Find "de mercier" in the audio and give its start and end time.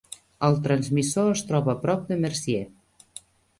2.11-2.65